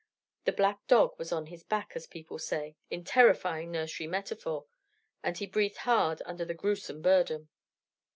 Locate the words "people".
2.07-2.39